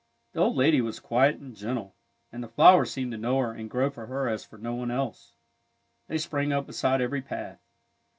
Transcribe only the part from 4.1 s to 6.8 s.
as for no one else. They sprang up